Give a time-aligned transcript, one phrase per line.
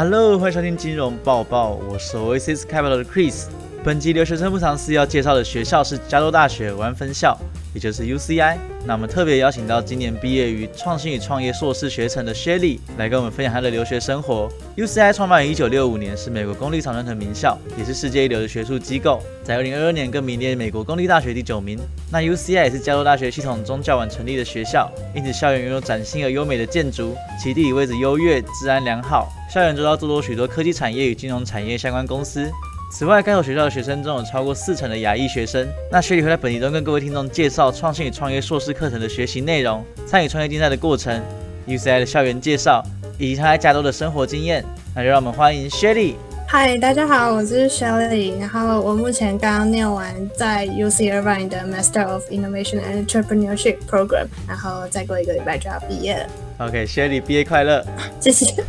[0.00, 3.46] Hello，欢迎收听金融报报，我是 Oasis Capital 的 Chris。
[3.82, 7.36] 本集留学生不藏私要介绍的学校是加州大学湾分校，
[7.78, 8.56] 也就是 UCI。
[8.84, 14.48] 那我们特别邀请到今年毕业于创新与创业硕士学程的 Shelly 来跟我们分享她的留学生活。
[14.76, 19.22] UCI 创办于1965年，是美国公立常春藤名校，也是世界一流的学术机构。
[19.44, 21.78] 在2022年更名列美国公立大学第九名。
[22.10, 29.28] 那 UCI 也是加州大学系统中较晚成立的学校，因此校园拥有崭新而优美的建筑，其地理位置优越，治安良好。
[29.48, 32.50] 校园周遭坐落许多科技产业与金融产业相关公司。
[32.90, 35.68] 此外，该所学校的学生中有超过四成的亚裔学生。
[35.92, 41.22] 那学理会在本集中跟各位听众介绍创新与创业硕士课程的学习内容、参与创业竞赛的过程、
[41.66, 42.82] UCI 的校园介绍
[43.18, 44.64] 以及他在加州的生活经验。
[44.94, 46.14] 那就让我们欢迎 Shelly。
[46.48, 48.40] 嗨，大家好，我是 Shelly。
[48.40, 56.26] 然后我目前刚刚念完在 UC Irvine 的 Master of Innovation and Entrepreneurship Program，然后再过一个礼拜就要毕业了。
[56.66, 57.84] OK，Shelly 毕业快乐，
[58.18, 58.64] 谢谢。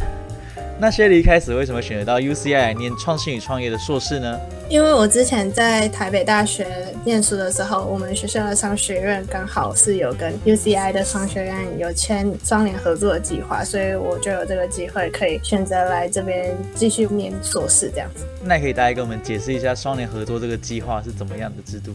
[0.82, 4.40] 那 Shelly 一开始为什么选择到 UCI 来念创新与创业的硕士呢？
[4.70, 6.66] 因为我之前在台北大学
[7.04, 18.26] 念书的时候，我们学校的商学院刚好是有跟 UCI 的商学院有签双联合作的计划，所以我就有这个机会可以选择来这边继续念硕士这样子。
[18.42, 21.92] 那可以大家跟我们解释一下双联合作这个计划是怎么样的制度？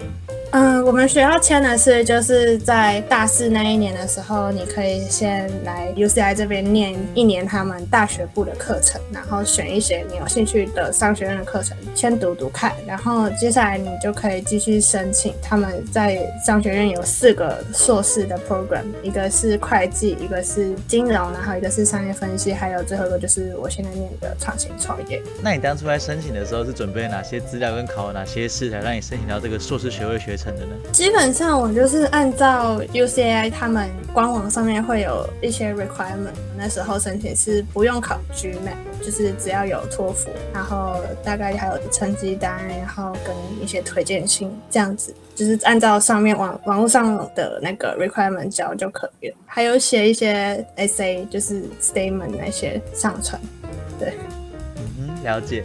[0.54, 15.34] 嗯，我们学校签的是，就是在大四那一年的时候，你可以先来 UCI 这边念一年他们大学部的课程，然后选一些你有兴趣的商学院的课程，先读读看，然后接下来你就可以继续申请。
[15.42, 25.20] 他们在商学院有四个硕士的 program，一个是会计，一个是金融，然后一个是商业分析，还有最后一个就是我现在念的创新创业。
[25.42, 30.43] 那你当初在申请的时候是准备哪些资料跟考哪些试才让你申请到这个硕士学位学程？
[30.92, 49.36] 基本上我就是按照 UCI 他们官网上面会有一些 requirement，那时候申请是不用考 GMAT，就是只要有托福，然后大概还有成绩单，然后跟一些推荐信这样子，就是按照上面网网络上的那个 requirement 交就可以了。
[49.46, 53.40] 还有写一些 SA，就是 statement 那些上传。
[53.98, 54.14] 对，
[54.76, 55.64] 嗯哼，了解。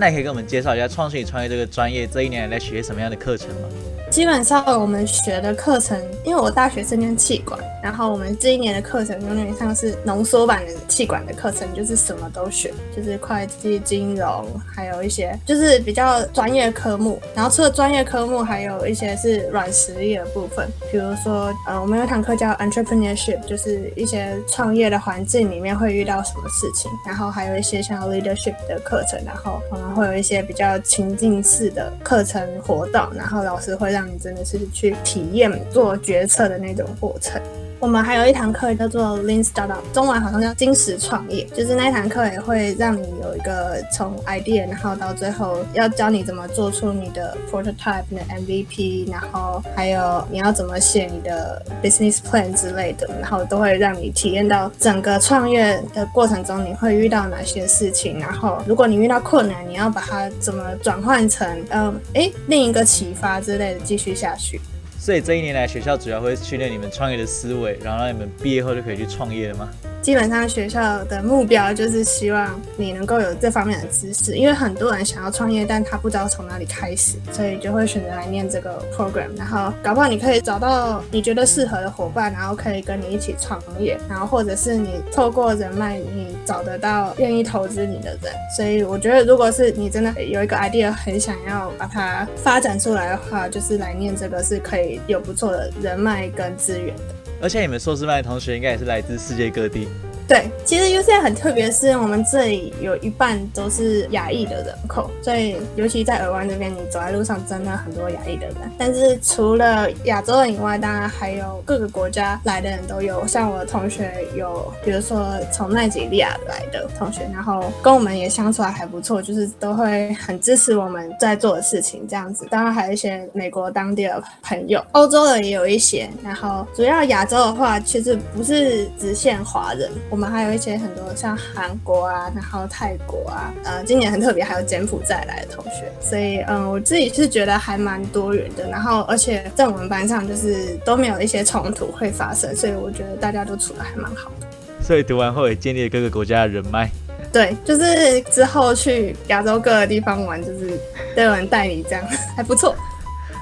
[0.00, 3.68] 那你可以跟我们介绍一下创新与创业这个专业这一年来学什么样的课程吗？
[4.10, 17.20] 基本上我们学的课程，因为我大学是念气管，然后我们这一年的课程有点像是浓缩版的气管的课程，就是什么都学，就是会计、金融，还有一些就是比较专业科目。
[17.34, 26.90] 然后除了专业科目，还有一些是软实力的部分，比如说呃，我们有堂课叫 Entrepreneurship，就是一些创业的环境里面会遇到什么事情。
[27.06, 33.97] 然后还有一些像 Leadership 的课程，然后可能会有一些比较情境式的课程活动，然后老师会让。
[33.98, 37.42] 让你真的是去体验做决策的那种过程。
[37.80, 64.60] 我们还有一堂课叫做 Lean Startup，中文好像叫金石创业，就是那堂课也会让你有一个从 idea，然后到最后要教你怎么做出你的 prototype、的 MVP，然后还有你要怎么写你的 business plan 之类的，然后都会让你体验到整个创业的过程中你会遇到哪些事情，然后如果你遇到困难，你要把它怎么转换成嗯哎另一个启发之类的继续下去。
[64.98, 69.70] 所以这一年来，学校主要会训练你们创业的思维，然后让你们毕业后就可以去创业了吗？
[70.00, 79.28] 基本上学校的目标就是希望你能够有这方面的知识，因为很多人想要创业，但他不知道从哪里开始，所以就会选择来念这个 program。
[79.36, 88.32] 然后搞不好你可以找到你觉得适合的伙伴，然后可以跟你一起创业，然后或者是你透过人脉，你找得到愿意投资你的人。
[88.56, 97.17] 所以我觉得，如果是你真的有一个 idea，很想要把它发展出来的话，就是来念这个是可以有不错的人脉跟资源的。
[97.40, 99.86] 而且你们硕士班的同学应该也是来自世界各地。
[100.28, 108.56] 对，其实 UCI 很特别，是我们这里有一半都是亚裔的人口，所以尤其在尔湾这边，你走在路上真的很多亚裔的人。
[108.76, 113.26] 但是除了亚洲人以外，当然还有各个国家来的人都有。
[113.26, 122.46] 像我的同学有，比如说从奈及利亚来的同学，然后跟我们也相处还不错，就是都会很支持我们在做的事情这样子。
[122.50, 126.06] 当然还有一些美国当地的朋友，欧洲的也有一些。
[126.22, 129.90] 然后主要亚洲的话，其实不是只限华人。
[130.10, 138.68] 我们还有一些很多像韩国啊，然后泰国啊，呃，今年很特别，还有柬埔寨来的同学，所以嗯，我自己是觉得还蛮多元的。
[138.68, 144.46] 然后，而且在我们班上就是都没有一些冲突会发生，所以我觉得大家都处的还蛮好的。
[144.82, 146.90] 所以读完后也建立了各个国家的人脉。
[147.32, 150.78] 对，就是之后去亚洲各个地方玩，就是
[151.14, 152.02] 都有人带你，这样
[152.34, 152.74] 还不错，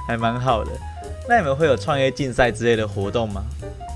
[0.07, 0.71] 还蛮好的。
[1.29, 3.45] 那你们会有创业竞赛之类的活动吗？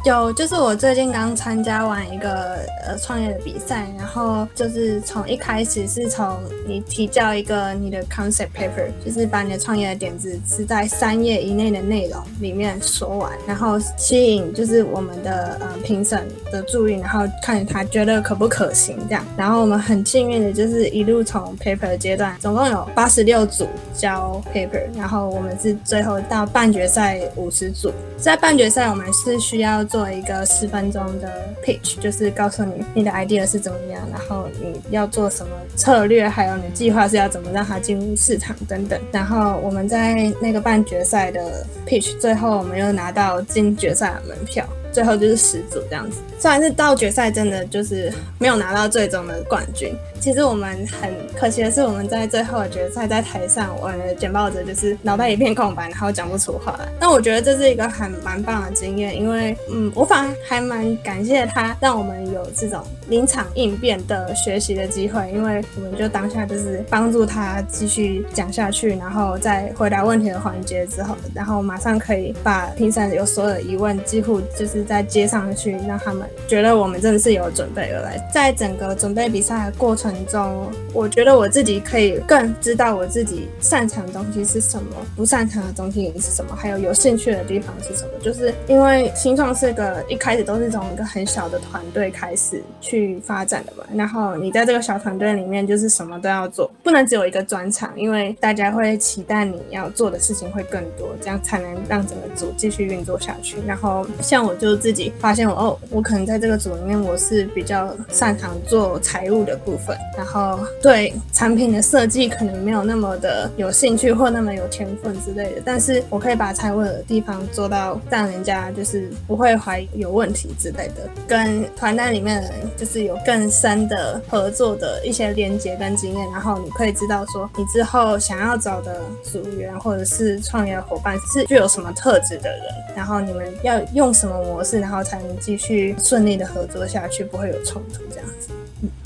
[0.05, 2.57] 有，就是我最近刚参加完一个
[2.87, 19.23] 呃创业的比赛，然后就是从一开始是从你提交一个你的 concept paper，就是把你的创业的点子是在三页以内的内容里面说完，然后吸引就是我们的呃评审的注意，然后看他觉得可不可行这样。
[19.37, 39.01] 然后我们很幸运的就是一路从 paper 阶段，总共有八十六组交 paper，然后我们是最后到半决赛五十组，在半决赛我们是需要做一个十分钟的 pitch，就是告诉你你的 idea 是怎么样，然后你要做什么策略，还有你计划是要怎么让它进入市场等等。
[39.11, 44.65] 然后我们在那个半决赛的 pitch，最后我们又拿到进决赛的门票。
[44.93, 49.95] 最后就是十组这样子，虽然是到决赛，真的就是没有拿到最终的冠军。
[50.21, 56.87] 其实我们很可惜的是，我们在最后的决赛在台上，我的简报者就是脑袋一片空白，然后讲不出话来。
[57.01, 78.17] 那我觉得这是一个很蛮棒的经验，因为嗯，我反而还蛮感谢他，让我们有这种临场应变的学习的机会，因为我们就当下就是帮助他继续讲下去，然后在回答问题的环节之后，然后马上可以把评审有所有的疑问，几乎就是在接上去，让他们觉得我们真的是有准备而来。
[78.33, 80.15] 在整个准备比赛的过程。
[80.31, 88.11] 中，我觉得我自己可以更知道我自己擅长的东西是什么，不擅长的东西是什么，还有有兴趣的地方是什么。
[88.23, 103.57] 就是因为新创是个一开始都是从一个很小的团队开始去发展的嘛，然后你在这个小团队里面就是什么都要做，不能只有一个专长，因为大家会期待你要做的事情会更多，这样才能让整个组继续运作下去。
[103.67, 109.97] 然后像我就就自己发现我哦，我可能在这个组里面我是比较擅长做财务的部分。
[110.17, 132.63] 然后对产品的设计可能没有那么的有兴趣或那么有天分之类的，但是我可以把财务的地方做到让人家就是不会怀疑有问题之类的，跟团队里面就是有更深的合作的一些连接跟经验，然后你可以知道说你之后想要找的组员或者是创业伙伴是具有什么特质的人，
[132.95, 138.51] 然后你们要用什么模式，然后才能继续顺利的合作下去，不会有冲突这样子。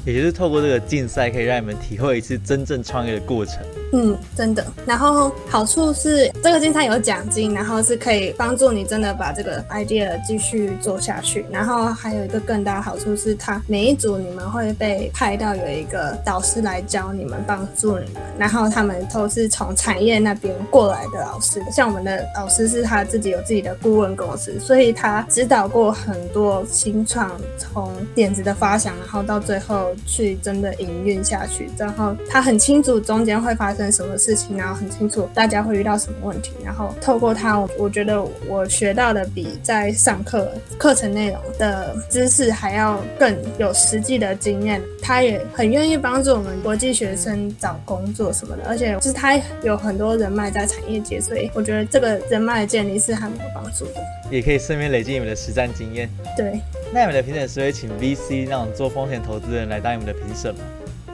[0.05, 3.57] 也就是透过这个竞赛，可以让你们体会一次真正创业的过程。
[3.93, 4.67] 嗯，真的。
[4.85, 11.47] 然后好处是这个竞赛有奖金，然后是可以帮助你真的把这个 idea 继续做下去。
[11.51, 18.23] 然后还有一个更大的好处是，它每一组你们会被派到有一个导师来教你们，帮助你们。
[18.37, 29.94] 然后他们都是从产业那边过来的老师，像我们的老师是他自己有自己的顾问公司，所以他指导过很多新创，从点子的发想，然后到最后。
[30.07, 44.83] 去真的营运下去，然后他很清楚中间会发生什么事情，然后很清楚大家会遇到什么问题，然后透过他，我我觉得我学到的比在上课课程内容的知识还要更有实际的经验。
[45.01, 53.95] 他也很愿意帮助我们国际学生找工作什么的，而且就是他有很多人脉在产业界，所以我觉得这个人脉的建立是很有帮助的。
[54.31, 56.09] 也可以顺便累积你们的实战经验。
[56.37, 56.59] 对。
[56.95, 60.61] 那你们的评审是会请 VC 那种做风险投资人来当你们的评审吗？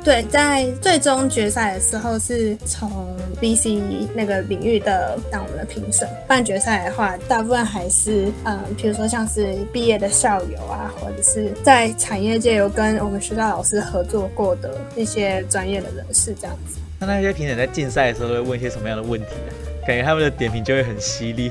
[0.05, 3.81] 对，在最终决赛的时候是从 VC
[4.15, 6.07] 那个领域的当我们的评审。
[6.29, 16.79] 半决赛的话，大部分还是嗯，比如说像是毕业的校友啊，或者是在产业界有跟我们学校老师合作过的一些专业的人士这样子。
[16.99, 19.53] 那那些评审在竞赛的时候都会问一些什么样的问题呢？
[19.87, 21.49] 感觉他们的点评就会很犀利。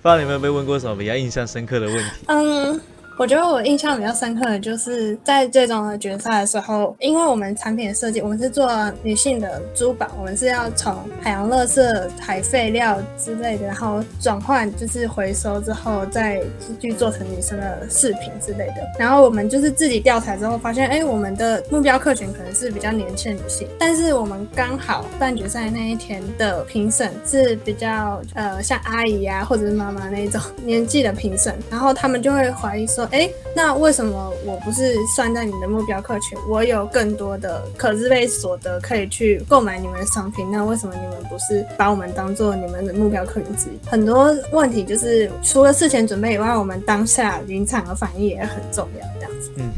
[0.00, 2.24] 不知道你有没有被问过什么比较印象深刻的问题？
[2.26, 2.80] 嗯。
[3.18, 8.70] 我觉得我印象比较深刻的就是在最终的决赛的时候，因为我们产品的设计，我们是做
[9.02, 11.82] 女性的珠宝，我们是要从海洋垃圾、
[12.20, 16.40] 海废料之类的，然后转换就是回收之后再
[16.78, 18.74] 去做成女生的饰品之类的。
[18.96, 33.07] 然后我们就是自己调查之后发现，哎，我们的目标客群可能是比较年轻的女性，但是我们刚好半决赛那一天的评审是比较呃像阿姨啊或者是妈妈那种 年纪的评审，然后他们就会怀疑说。
[33.10, 36.38] 哎，那为什么我不是算在你的目标客群？
[36.48, 43.88] 我有更多的可支配所得可以去购买你们的商品，那为什么你们不是把我们当做你们的目标客群之一？
[43.88, 49.06] 很多问题就是除了事前准备以外，我们当下临场的反应也很重要。
[49.18, 49.50] 这样子。
[49.56, 49.70] 嗯，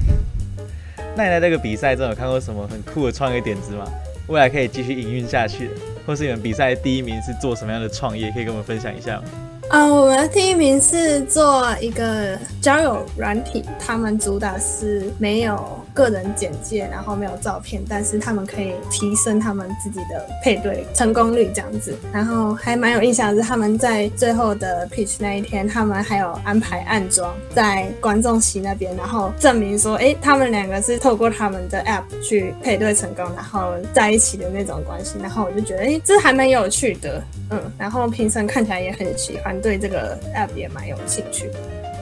[1.17, 3.85] 那你在这个比赛中有看过什么很酷的创业点子吗？
[4.27, 5.71] 未来可以继续营运下去，
[6.07, 8.31] 或是你们比赛第一名是做什么样的创业？
[8.33, 9.25] 可以跟我们分享一下吗？
[9.71, 21.95] 啊，我们第一名是做一个交友软体，他们主打是没有个人简介，然后没有照片，但是他们可以提升他们自己的配对成功率这样子。
[22.13, 35.17] 然后还蛮有印象的是，他们在最后的 pitch 那一天，他们还有安排暗装在观众席那边，然后证明说，哎，他们两个是透过他们的 app 去配对成功，然后在一起的那种关系。
[35.21, 37.61] 然后我就觉得，哎，这还蛮有趣的，嗯。
[37.79, 41.51] 然后评审看起来也很喜欢，对这个 app 也蛮有兴趣。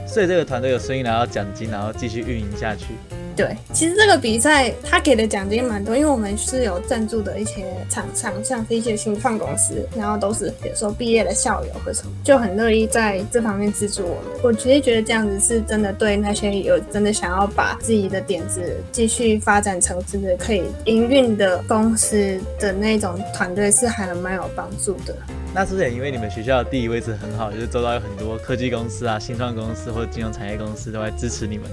[0.07, 2.87] 所以这个团队有声音拿到奖金，然后继续运营下去。
[3.39, 14.43] 对，其实这个比赛他给的奖金蛮多，因为我们是有赞助的一些厂商，像是一些新创公司，然后都是比如说毕业的校友或什么，就很乐意在这方面资助我们。
[14.43, 25.15] 我其实觉得这样子是真的对那些有真的想要把自己的点子继续发展成真的可以营运的公司的那种团队是还蛮有帮助的。
[25.55, 31.71] 那是不是也因为你们学校的地理位置很好，就是周遭有很多科技公司啊、新创公司或者金融产业公司都在支持你们？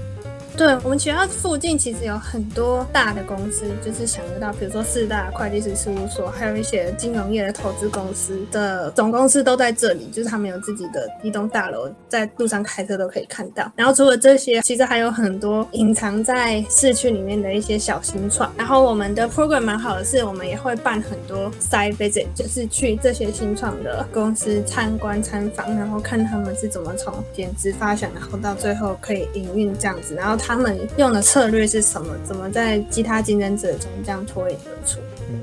[0.56, 13.70] 对我们学校附近其实有很多大的公司，就是想得到，比如说四大会计师事务所，还有一些金融业的投资公司的总公司都在这里，就是他们有自己的一栋大楼，在路上开车都可以看到。
[13.76, 18.50] 然后除了这些，其实还有很多隐藏在市区里面的一些小新创。
[18.56, 30.45] 然后我们的 program 蛮好的是，我们也会办很多 side visit，就是去这些新创的公司参观参访，然后看他们是怎么从点子发想，然后到最后可以营运这样子，然后。
[30.46, 32.14] 他们用的策略是什么？
[32.24, 35.00] 怎么在其他竞争者中这样脱颖而出？
[35.28, 35.42] 嗯，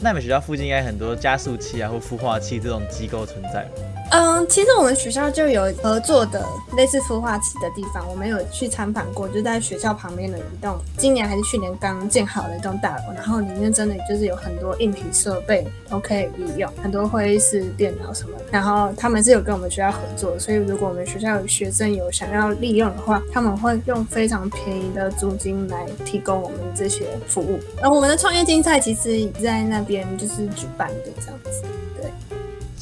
[0.00, 3.64] 那你们学校附近应该很多加速器啊或孵化器这种机构存在。
[4.12, 6.44] 嗯，其实我们学校就有合作的
[6.76, 27.58] 类似孵化器的地方，我们有去参访过，就在学校旁边的一栋，今年还是去年刚建好的一栋大楼，然后里面真的就是有很多硬体设备都可以利用，很多会议室、电脑什么，然后他们是有跟我们学校合作，所以如果我们学校有学生有想要利用的话，他们会用非常便宜的租金来提供我们这些服务。
[27.80, 31.62] 然后我们的创业竞赛其实在那边就是举办的这样子。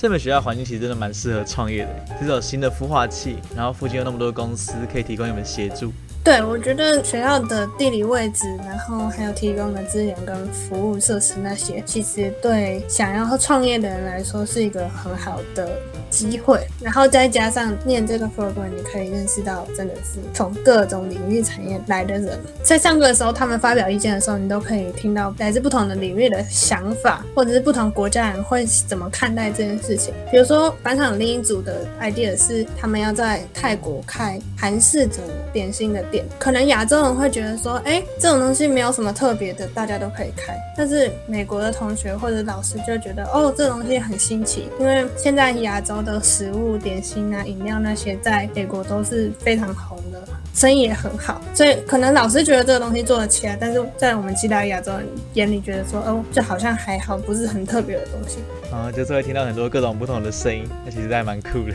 [0.01, 5.93] 这本学校环境其实真的蛮适合创业的，这是有新的孵化器，然后附近有那么多公司可以提供你们协助。
[6.25, 15.71] 对，我觉得学校的地理位置，然后还有提供的资源跟服务设施那些，其实对想要创业的人来说是一个很好的。
[16.11, 22.39] 机会，然后再加上念这个 program，你可以认识到真的是从各种领域产业来的人。
[22.63, 30.13] 在上课的时候，他们发表意见的时候，你都可以听到来自不同的领域的想法，或者是不同国家人会怎么看待这件事情。
[30.31, 35.19] 比如说，班上另一组的 idea 是他们要在泰国开韩式的
[35.53, 40.59] 点心的店，可能亚洲人会觉得说，哎，这种东西没有什么特别的，大家都可以开。
[40.77, 46.00] 但是美国的同学或者老师就觉得，哦，这东西很新奇，因为现在亚洲。
[46.03, 50.23] 的食物、点心啊、饮料那些，在美国都是非常红的，
[50.55, 51.41] 生意也很好。
[51.55, 58.39] 所以可能老师觉得这个东西做得起来，但是在我们其他亚洲人眼里，觉得说哦，就好像还好，不是很特别的东西。
[58.73, 61.75] 啊，就是会听到很多各种不同的声音，那其实还蛮酷的。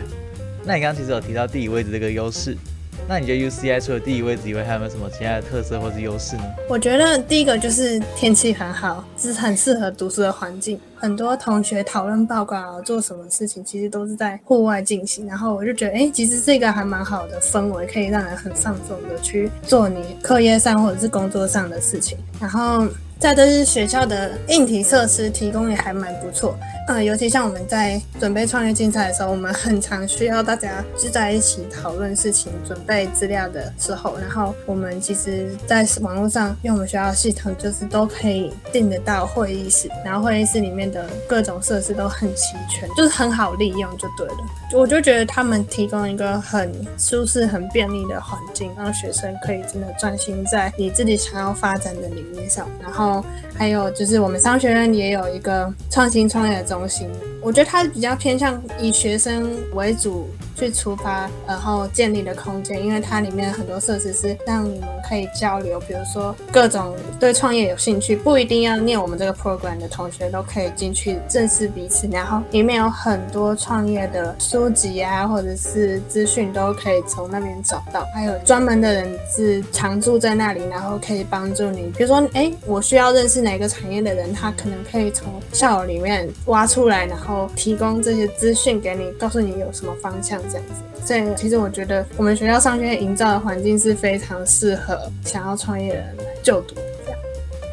[0.63, 2.57] 那你刚刚其实有提到地理位置这个优势。
[3.07, 6.43] 那你觉得 U C I 除了地理位置以外，还有没有什么其他的特色或是优势呢？
[6.69, 10.79] 我觉得第一个就是天气很好，是很适合读书的环境。
[10.95, 15.27] 很多同学讨论报告、做什么事情，其实都是在户外进行。
[15.27, 22.17] 然后我就觉得，哎，其实这个还蛮好的氛围，可以让人很放松的去做你课业上或者是工作上的事情。
[22.39, 22.87] 然后。
[23.19, 26.55] 再就是学校的硬体设施提供也还蛮不错，
[26.89, 44.35] 嗯，尤其像我们在准备创业竞赛的时候，我们很常需要大家聚在一起讨论事情、准备资料的时候，然后我们其实在网络上用我们学校的系统，就是都可以订得到会议室，然后会议室里面的各种设施都很齐全，就是很好利用就对了。
[44.73, 53.04] 我就觉得他们提供一个很舒适、很便利的环境，让学生可以真的专心在你自己想要发展的领域上，然后。
[53.05, 53.23] 어?
[53.57, 57.09] 还有就是，我们商学院也有一个创新创业的中心，
[57.41, 60.27] 我觉得它是比较偏向以学生为主。
[60.57, 72.07] 去出发，然后建立的空间，因为它里面很多设施是让你们可以交流，比如说各种对创业有兴趣，不一定要念我们这个 program 的同学都可以进去认识彼此。
[72.07, 78.07] 然后里面有很多创业的书籍啊，或者是资讯都可以从那边找到。
[78.13, 90.41] 还有专门的人是常住在那里，然后可以帮助你，比如说，哎，我需要认识哪个产业的人，他可能可以从校友里面挖出来，然后提供这些资讯给你，告诉你有什么方向。
[90.49, 96.73] 这样子，所以其实我觉得我们学校商学院营造的环境是非常适合想要创业的人来就读。
[97.05, 97.19] 这样，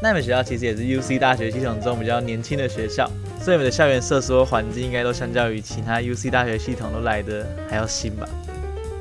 [0.03, 3.11] 那你们学校其实也是 U C 大学系统中比较年轻的学校，
[3.41, 8.29] 所以你们的校园设施和环境应该都相较于其他 U C 大学系统都来的还要新吧？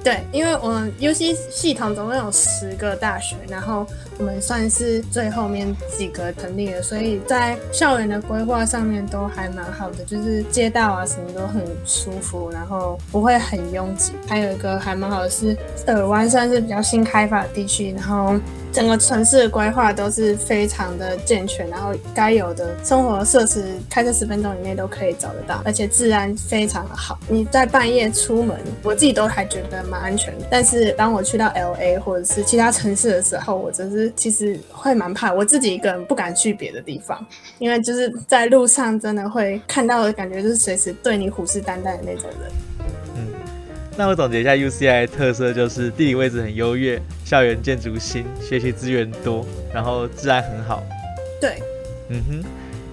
[0.03, 3.85] 对，因为我们 U C 系统总共有十个大学，然后
[4.21, 14.11] 我们算是最后面几个成立的，所以在校园的规划上面都还蛮好的，就是街道啊什么都很舒服，然后不会很拥挤。
[14.27, 18.35] 还有一个还蛮好的是，尔湾算是比较新开发的地区，然后。
[18.73, 27.19] 整个城市的规划都是非常的健全，然后该有的生活设施，开车十分钟以内都可以找得到，而且治安非常的好。
[27.27, 30.33] 你在半夜出门，我自己都还觉得蛮安全。
[30.49, 37.25] 但是当我去到 L A 或者是其他城市的时候，我真是其实会蛮怕，我自己一个人不敢去别的地方，
[37.59, 42.51] 因为就是在路上真的会看到的感觉，就是随时对你虎视眈眈的那种人。
[43.15, 43.27] 嗯
[43.97, 50.81] 那我总结一下 UCI 特色就是地理位置很优越，校园建筑新，学习资源多，然后治安很好。
[51.41, 51.61] 对，
[52.07, 52.43] 嗯哼。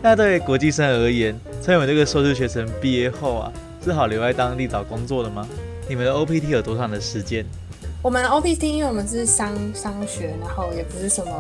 [0.03, 3.53] 那对国际生而言，从你们这个硕士学程毕业后啊，
[3.85, 5.49] 是好留在当地找工作的吗？
[5.89, 7.47] 你们的 OPT 有多长的时间？
[8.01, 11.33] 我们 OPT 因为我们是商商学，然后也不是什么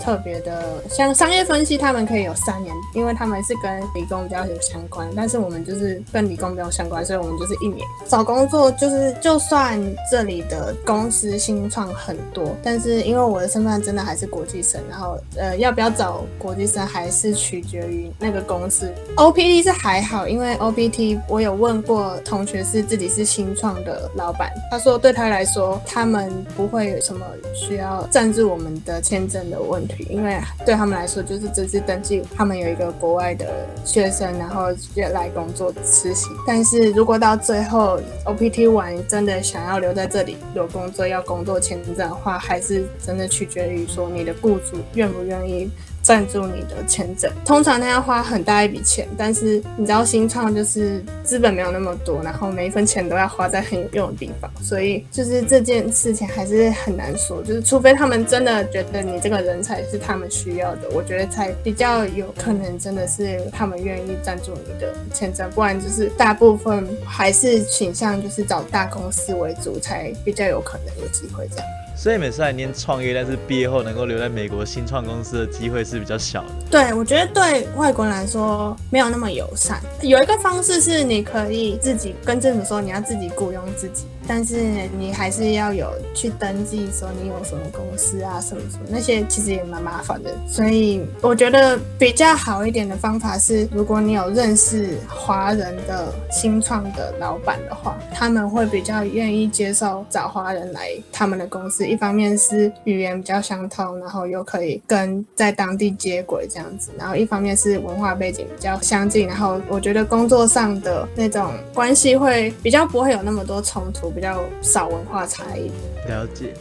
[0.00, 5.08] 特别的，像商业分析，他们可以有三年，因为他们是跟理工比较有相关。
[5.16, 7.84] 但是我们就是跟理工比较相关，所以我们就是一年。
[8.06, 18.88] 找工作就是，就算这里的公司新创很多，但是因为我的身份真的还是国际生，然后呃，要不要找国际生还是取决于那个公司。
[19.16, 26.03] OPT 是还好，因为 OPT 我有问过同学是自己是新创的老板，他说对他来说他。
[26.04, 34.66] 他们不会有什么需要赞助我们的签证的问题，因为对他们来说就是只是登记他们有一个国外的学生，然后
[35.14, 36.28] 来工作实习。
[36.46, 45.70] 但是如果到最后 OPT 完真的想要留在这里有工作要工作签证的话，还是真的取决于说你的雇主愿不愿意。
[46.04, 71.66] 赞助你的签证，通常他要花很大一笔钱，但是你知道新创就是资本没有那么多，然后每一分钱都要花在很有用的地方，所以就是这件事情还是很难说，就是除非他们真的觉得你这个人才是他们需要的，我觉得才比较有可能真的是他们愿意赞助你的签证，不然就是大部分还是倾向就是找大公司为主，才比较有可能有机会这样。
[71.96, 76.48] 所以每次来念创业，但是毕业后能够留在美国新创公司的机会是比较小的。
[76.70, 79.80] 对，我觉得对外国人来说没有那么友善。
[80.02, 84.04] 有一个方式是你可以自己跟政府说你要自己雇佣自己。
[84.26, 90.34] 但是你还是要有去登记，说你有什么公司啊，什么什么那些，其实也蛮麻烦的。
[90.48, 101.86] 所以我觉得比较好一点的方法是，如果你有认识华人的新创的老板的话，他们会比较愿意接受找华人来他们的公司。
[101.86, 114.13] 一方面是语言比较相通，然后又可以跟在当地接轨这样子；然后一方面是文化背景比较相近，然后我觉得工作上的那种关系会比较不会有那么多冲突。
[114.14, 115.70] 比较少文化差异，
[116.08, 116.54] 了解。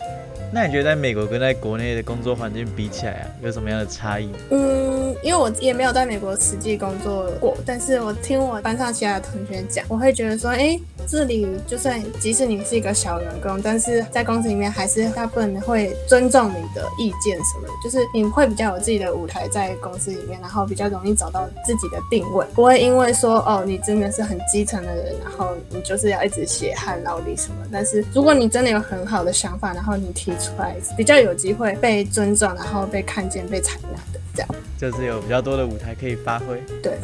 [0.53, 4.29] 那你觉得在美国跟在国内的工作环境比起来啊，有什么样的差异？
[4.51, 27.55] 嗯，因为我也没有在美国实际工作过，但是我听我班上其他的同学讲，我会觉得说，哎，这里就算即使你是一个小员工，但是在公司里面还是大部分会尊重你的意见什么的，就是你会比较有自己的舞台在公司里面，然后比较容易找到自己的定位，不会因为说哦，你真的是很基层的人，然后你就是要一直血汗劳力什么。
[27.71, 30.31] 但是如果你真的有很好的想法，然后你提。
[30.57, 36.61] 来比较有机会被尊重，然后被看见、被采纳的，这样就是有比较多的舞台可以发挥。
[36.81, 36.97] 对，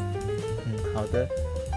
[0.65, 1.27] 嗯，好的。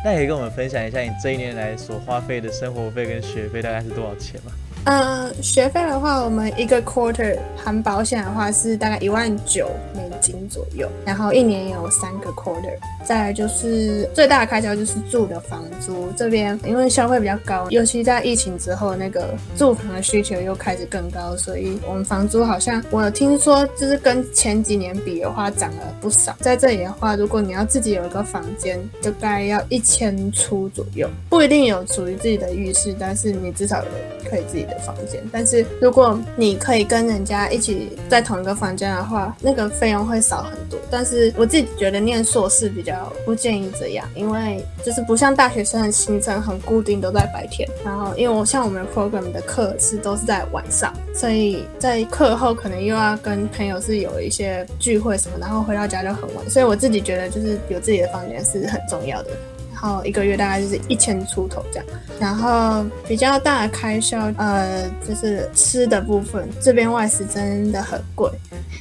[0.05, 4.51] 那可以跟我们分享一下你这一年来所花费的生活费跟学费大概是多少钱吗？
[4.85, 12.77] 呃，学费的话，我们一个 quarter 含保险的话是大概一万九美金左右，然后一年有三个 quarter。
[13.05, 26.35] 再来就是最大的开销就是住的房租，这边因为消费比较高，尤其在疫情之后，那个住房的需求又开始更高，所以我们房租好像我听说就是跟前几年比的话涨了不少。
[26.41, 33.85] 在这里的话，如果你要自己有一个房间，就大概要一千出左右，不一定有属于自己的浴室，但是你至少
[34.29, 35.23] 可以自己房间。
[35.33, 40.79] 但是如果你可以跟人家一起在同一个房间的话，那个费用会少很多。
[40.91, 43.13] 但是我自己觉得念硕士比较。
[43.25, 47.69] 不建议这样，因为就是不像大学生的行程很固定，都在白天。
[47.85, 56.51] 然后，因为我像我们 program 的课是都是在晚上，所以在课后可能又要跟朋友是有一些聚会什么，然后回到家就很晚。
[56.51, 59.31] 所以我自己觉得，就是有自己的房间是很重要的。
[59.83, 61.87] 然后一个月大概就是一千出头这样。
[62.21, 68.31] 然后比较大的开销，呃，就是吃的部分，这边外食真的很贵。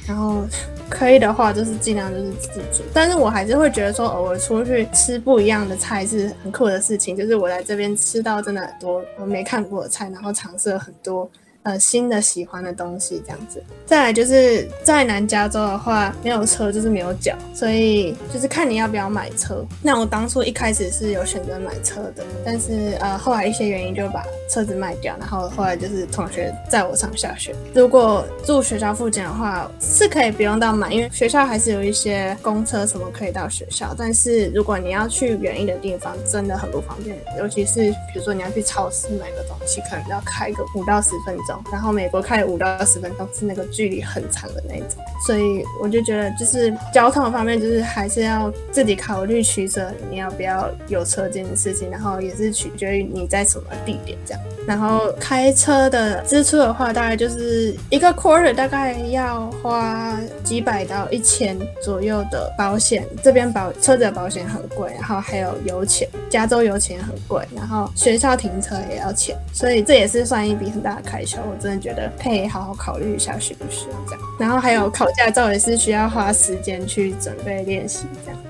[0.06, 0.44] 然后。
[0.90, 7.16] 可以的话，就是尽量就是自助，但是我还是会觉得说，偶尔出去吃不一样的菜是很酷的事情。
[7.16, 11.26] 就是我来这边吃到真的很多我没看过的菜，然后尝试了很多
[11.62, 13.62] 呃新的喜欢的东西这样子。
[13.86, 19.64] 再来就是在南加州的话，没有车就是没有脚，所以就是看你要不要买车。
[19.82, 27.54] 那我当初一开始是有选择买车的，但是呃后来一些原因就把车子卖掉，然后后来就是同学载我上下学。
[27.74, 33.94] 如果住学校附近的话，是可以不用到买，因为学校还是有一些公车什么可以到学校。
[33.96, 41.51] 但是如果你要去远一点的地方，真的很不方便，尤其是比如说你要去超市买个东西，可能要开个五到十分钟。
[41.72, 54.42] 然后美国开五到十分钟是那个距离很长的那种，所以我就觉得就是交通方面，就是还是要自己考虑取舍，你要不要有车这件事情，然后也是取决于你在什么地点这样。
[54.66, 71.41] 然后开车的支出的话，大概就是一个 quarter 大概要花几百到一千左右的保险，这边保车子的保险很贵，然后还有油钱，加州油钱很贵，然后学校停车也要钱，所以这也是算一笔很大的开销。
[71.48, 74.20] 我真的觉得可以好好考虑一下需不需要这样。
[74.38, 78.40] 然后还有考驾照也是需要花时间去准备练习这样。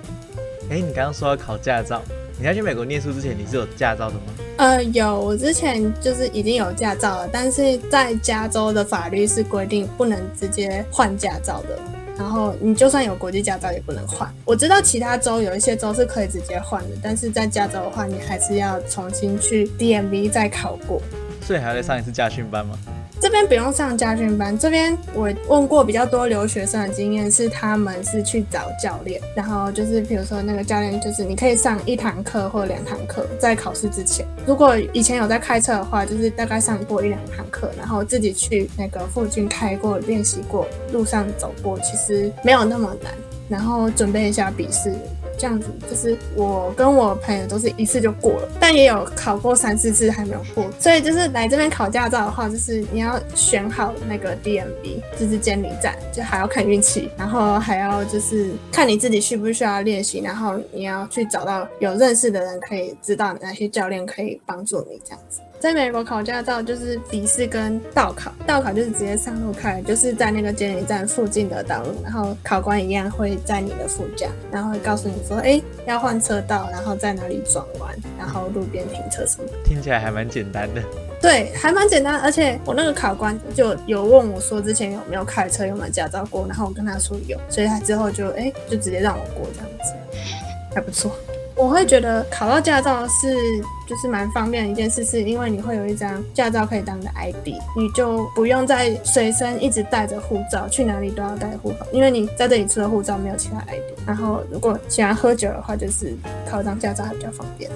[0.71, 2.01] 哎，你刚刚说要考驾照，
[2.39, 4.23] 你在去美国念书之前你是有驾照的吗？
[4.59, 11.79] 呃，有，我之前就是已经有驾照了，但是在加州的法律是规定不能直接换驾照的，
[12.17, 14.33] 然后你就算有国际驾照也不能换。
[14.45, 21.01] 我知道其他州有一些州是可以直接换的，但是在加州的话，你还是要重新去 DMV 再考过。
[21.43, 22.79] 所以还要上一次家训班吗？
[23.21, 43.13] 这边不用上家训班，这边我问过比较多留学生的经验是，他们是去找教练，然后就是比如说那个教练就是你可以上一堂课或两堂课，在考试之前，如果以前有在开车的话，就是大概上过一两堂课，然后自己去那个附近开过练习过，路上走过，其实没有那么难，
[43.49, 44.93] 然后准备一下笔试。
[45.39, 50.71] 这样子就是我跟我朋友都是一次就过了，但也有考过三四次还没有过。
[50.79, 65.41] 所以就是来这边考驾照的话，就是你要选好那个 DMV，就是监理站，就还要看运气，然后还要就是看你自己需不需要练习，然后你要去找到有认识的人，可以知道哪些教练可以帮助你这样子。
[65.63, 79.45] 在美国考驾照就是笔试跟道考，道考就是直接上路开，就是在那个监理站附近的道路，然后考官一样会在你的副驾，然后会告诉你说，哎，要换车道，然后在哪里转弯，然后路边停车什么。
[79.65, 80.83] 听起来还蛮简单的。
[81.23, 89.95] 对，还蛮简单，而且我那个考官就有问我说，之前有没有开车，有没有驾照过，然后我跟他说有，所以他之后就哎，就直接让我过这样子，
[90.75, 91.15] 还不错。
[91.55, 103.83] 我会觉得考到驾照是就是蛮方便的一件事，是因为你会有一张驾照可以当你的 ID，你就不用再随身一直带着护照，去哪里都要带护照，因为你在这里除了护照没有其他 ID。
[104.07, 106.15] 然后如果喜欢喝酒的话，就是
[106.49, 107.71] 考一张驾照还比较方便。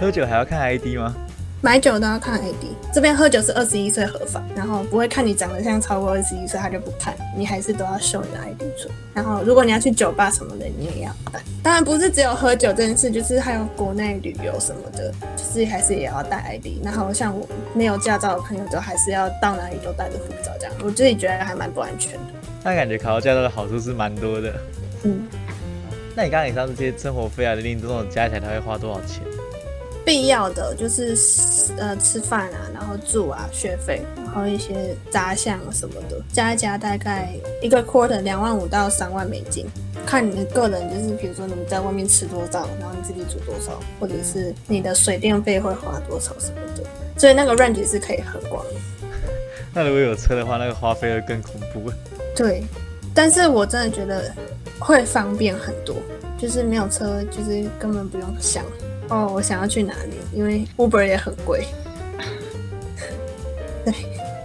[0.00, 1.14] 喝酒还要看 ID 吗？
[1.60, 11.40] 买酒都要看 ID，这边喝酒是二十一岁合法，然后不会看你长得像超过二十一岁，他就不看，你还是都要秀你的 ID 出然后如果你要去酒吧什么的，你也要带。
[11.60, 16.80] 当然不是只有喝酒这件事，就是还有国内旅游什么的，就是还是也要带 ID。
[16.84, 17.44] 然后像我
[17.74, 20.72] 没有驾照的朋友，都还是要到哪里都带着护照这样。
[20.84, 22.20] 我自己觉得还蛮不安全的。
[22.62, 24.54] 那感觉考到驾照的好处是蛮多的。
[25.02, 25.26] 嗯，
[26.14, 29.22] 那你刚刚以上这些生活费啊、零零总总加起来，他会花多少钱？
[30.08, 31.14] 必要的就是
[31.76, 39.66] 呃吃饭啊，然后住啊，学费，然后一些杂项什么的，加一加大概一个 quarter 两万五到三万美金，
[40.06, 46.82] 看你的个人，就是比如说你在外面吃多少，然后你自己煮多少，或者是你的水电费会花多少什么的，
[47.18, 48.64] 所以那个 range 是可以很广。
[49.74, 51.92] 那如果有车的话，那个花费会更恐怖。
[52.34, 52.64] 对，
[53.12, 54.34] 但是我真的觉得
[54.78, 55.96] 会方便很多，
[56.38, 58.64] 就是没有车，就是根本不用想。
[59.08, 60.16] 哦，我想要去哪里？
[60.32, 61.66] 因为 Uber 也很贵。
[63.84, 63.94] 对，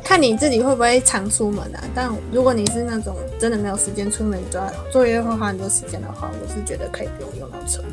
[0.03, 1.83] 看你自己会不会常出门啊？
[1.93, 7.83] 但如果你是那种真的没有时间出门，就要作业会花很多时间的话，我是觉得可以不用用到车。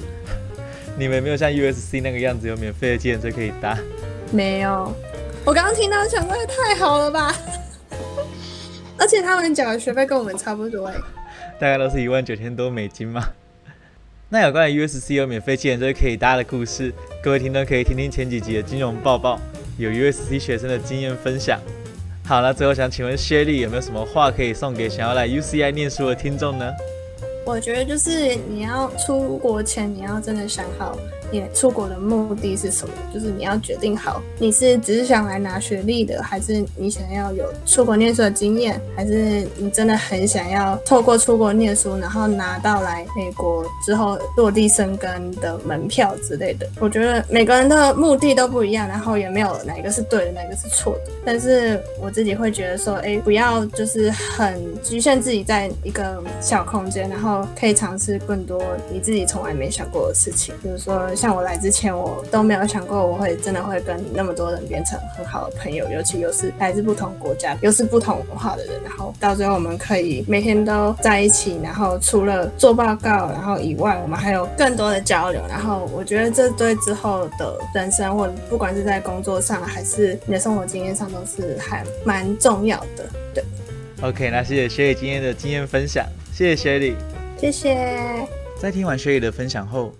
[0.96, 3.76] 你们没有像 USC 那个样子有免费的计程车可以搭？
[4.30, 4.94] 没有。
[5.44, 7.34] 我刚刚听到想说也太好了吧！
[8.98, 10.94] 而且他们缴的学费跟我们差不多哎。
[11.58, 13.26] 大概都是一万九千多美金嘛。
[14.32, 19.40] 那有关于 USC 有免费借车可以搭的故事，各位听众可以听听前几集的金融报报，
[19.76, 21.58] 有 USC 学生的经验分享。
[22.24, 26.72] 好了，最后想请问薛丽有没有什么话可以送给想要来 UCI 念书的听众呢？
[27.44, 30.96] 我觉得就是你要出国前，你要真的想好
[31.30, 32.94] 你出国的目的是什么？
[33.12, 46.68] 就是你要决定好，你是只是想来拿学历的，还是你想要有出国念书的经验，还是你真的很想要透过出国念书，然后拿到来美国之后落地生根的门票之类的？
[46.80, 51.12] 我觉得每个人的目的都不一样，然后也没有哪一个是对的，哪个是错的。
[51.24, 58.62] 但是我自己会觉得说，哎，不要就是很局限自己在一个小空间，然后可以尝试更多
[58.92, 60.54] 你自己从来没想过的事情。
[60.62, 68.80] 比如说，像我来之前，我都没有想过我会真的会跟那么多人变成很好的朋友，尤其又是来自不同国家、又是不同文化的人。
[68.82, 75.42] 然后到最后，我们可以每天都在一起，然后除了做报告，然后以外，我们还有更多的交流。
[75.46, 83.04] 然后我觉得这对之后的人生，或不管是在工作上，还是你的生活经验上，都是还蛮重要的。
[83.34, 83.44] 对。
[84.00, 86.96] OK，那谢谢雪莉今天的经验分享，谢谢雪莉，
[87.38, 88.26] 谢谢。
[88.58, 89.92] 在听完雪莉的分享后，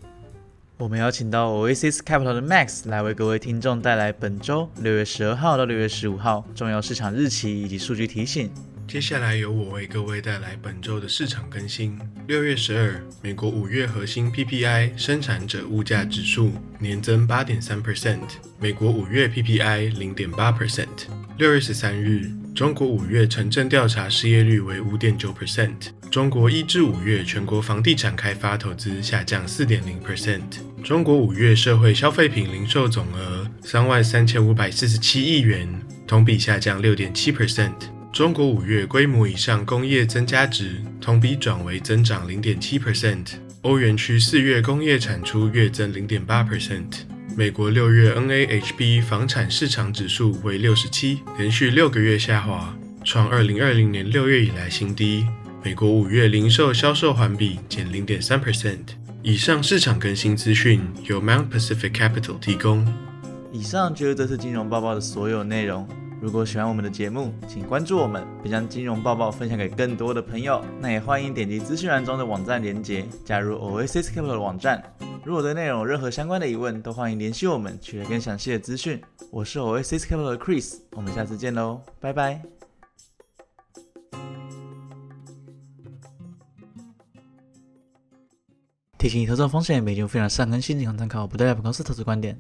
[0.81, 8.51] 我们邀请到 Oasis Capital 的 Max 来为各位听众带来本周六月十二号到六月十五号重要市场日期以及数据提醒。
[8.89, 12.01] 接下来由我为各位带来本周的市场更新。
[12.27, 18.23] 六月十二，美国五月核心 PPI 生产者物价指数年增八点三 percent，
[18.59, 20.87] 美国五月 PPI 零点八 percent。
[21.37, 22.31] 六月十三日。
[22.53, 25.91] 中国五月城镇调查失业率为五点九 percent。
[26.11, 30.59] 中国一至五月全国房地产开发投资下降四点零 percent。
[30.83, 35.69] 中国五月社会消费品零售总额三万三千五百四十七亿元，
[36.07, 37.73] 同比下降六点七 percent。
[38.13, 43.27] 中国五月规模以上工业增加值同比转为增长零点七 percent。
[43.63, 47.03] 欧元区四月工业产出月增零点八 percent。
[47.37, 55.27] 美国六月 NAHB 房产市场指数为六十七，连续六个月下滑，创二零二零年六月以来新低。
[55.63, 58.79] 美国五月零售销售环比减零点三 percent。
[59.23, 62.87] 以上市场更新资讯由 Mount Pacific Capital 提供。
[63.53, 65.87] 以上就是这次金融报报的所有内容。
[66.23, 70.65] 如果喜欢我们的节目，请关注我们，并将金融报报分享给更多的朋友。
[70.81, 74.83] 那也欢迎点击资讯栏中的网站连接，加入 Oasis Capital 的网站。
[75.23, 78.99] 如果对内容有任何相关的疑问，都欢迎联系我们，取得更详细的资讯。
[79.31, 82.60] 我是 Oasis Capital 的 Chris，我们下次见喽，拜拜。
[89.01, 92.39] 提醒：投资风险，每节非常善根新进行参考，不代表公司投资观点。